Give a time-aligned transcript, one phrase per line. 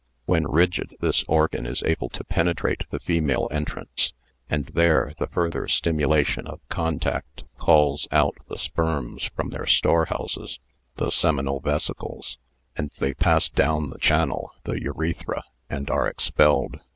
[0.25, 4.13] When rigid this organ is able to penetrate the female entrance,
[4.49, 10.57] and there the further stimulation of contact calls out the sperms from their storehouses,
[10.95, 12.39] the seminal vesicles,
[12.75, 16.79] and they pass down the channel (the urethra) and are expelled.